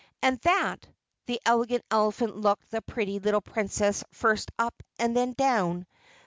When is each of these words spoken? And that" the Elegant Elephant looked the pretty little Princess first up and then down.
And 0.23 0.39
that" 0.39 0.87
the 1.27 1.39
Elegant 1.45 1.85
Elephant 1.91 2.35
looked 2.35 2.71
the 2.71 2.81
pretty 2.81 3.19
little 3.19 3.39
Princess 3.39 4.03
first 4.11 4.49
up 4.57 4.81
and 4.97 5.15
then 5.15 5.33
down. 5.33 5.85